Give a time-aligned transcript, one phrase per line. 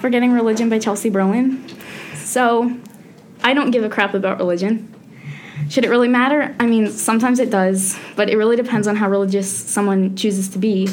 [0.00, 1.68] Forgetting Religion by Chelsea Brolin.
[2.16, 2.76] So,
[3.42, 4.94] I don't give a crap about religion.
[5.68, 6.54] Should it really matter?
[6.60, 10.58] I mean, sometimes it does, but it really depends on how religious someone chooses to
[10.58, 10.88] be.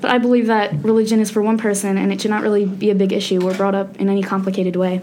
[0.00, 2.90] But I believe that religion is for one person and it should not really be
[2.90, 5.00] a big issue or brought up in any complicated way.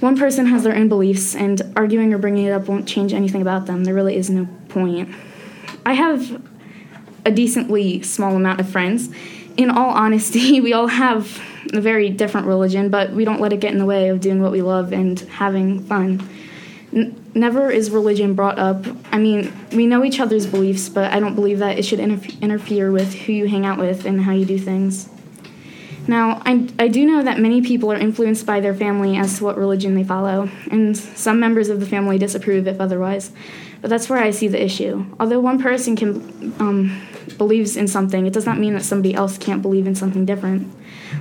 [0.00, 3.42] One person has their own beliefs, and arguing or bringing it up won't change anything
[3.42, 3.84] about them.
[3.84, 5.14] There really is no point.
[5.84, 6.42] I have
[7.26, 9.10] a decently small amount of friends.
[9.60, 11.38] In all honesty, we all have
[11.74, 14.40] a very different religion, but we don't let it get in the way of doing
[14.40, 16.26] what we love and having fun.
[16.94, 18.86] N- never is religion brought up.
[19.12, 22.40] I mean, we know each other's beliefs, but I don't believe that it should interf-
[22.40, 25.10] interfere with who you hang out with and how you do things.
[26.08, 29.44] Now, I, I do know that many people are influenced by their family as to
[29.44, 33.30] what religion they follow, and some members of the family disapprove if otherwise.
[33.82, 35.04] But that's where I see the issue.
[35.20, 37.08] Although one person can um,
[37.38, 40.72] believes in something, it does not mean that somebody else can't believe in something different.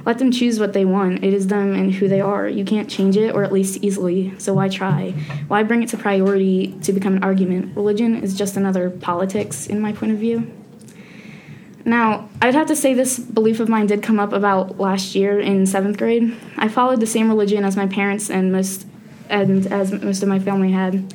[0.05, 1.23] Let them choose what they want.
[1.23, 2.47] It is them and who they are.
[2.47, 4.33] You can't change it, or at least easily.
[4.37, 5.11] So why try?
[5.47, 7.75] Why bring it to priority to become an argument?
[7.75, 10.51] Religion is just another politics, in my point of view.
[11.85, 15.39] Now, I'd have to say this belief of mine did come up about last year
[15.39, 16.35] in seventh grade.
[16.57, 18.85] I followed the same religion as my parents and most
[19.29, 21.13] and as most of my family had.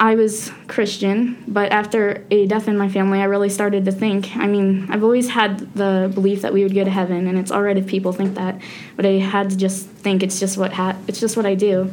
[0.00, 4.36] I was Christian, but after a death in my family, I really started to think.
[4.36, 7.50] I mean, I've always had the belief that we would go to heaven, and it's
[7.50, 8.60] all right if people think that,
[8.94, 11.92] but I had to just think it's just what ha- it's just what I do.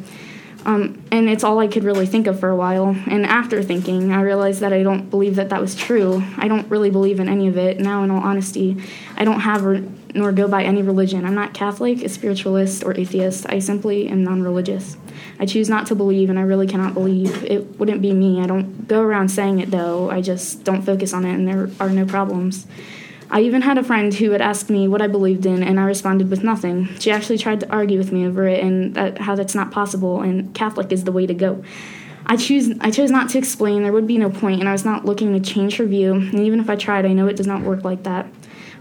[0.66, 2.96] Um, and it's all I could really think of for a while.
[3.06, 6.24] And after thinking, I realized that I don't believe that that was true.
[6.38, 7.80] I don't really believe in any of it.
[7.80, 8.84] Now, in all honesty,
[9.16, 9.64] I don't have
[10.16, 11.26] nor go by any religion.
[11.26, 13.46] I'm not Catholic, a spiritualist, or atheist.
[13.50, 14.98] I simply am non religious.
[15.40, 17.44] I choose not to believe, and I really cannot believe.
[17.44, 18.42] It wouldn't be me.
[18.42, 20.10] I don't go around saying it, though.
[20.10, 22.66] I just don't focus on it, and there are no problems.
[23.30, 25.86] I even had a friend who had asked me what I believed in, and I
[25.86, 26.88] responded with nothing.
[27.00, 30.22] She actually tried to argue with me over it and that, how that's not possible,
[30.22, 31.64] and Catholic is the way to go.
[32.28, 33.84] I choose I chose not to explain.
[33.84, 36.14] There would be no point, and I was not looking to change her view.
[36.14, 38.26] And even if I tried, I know it does not work like that.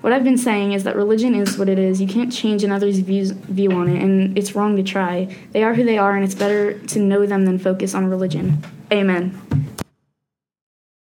[0.00, 2.00] What I've been saying is that religion is what it is.
[2.00, 5.34] You can't change another's views, view on it, and it's wrong to try.
[5.53, 8.62] They are who they are, and it's better to know them than focus on religion.
[8.93, 9.53] Amen.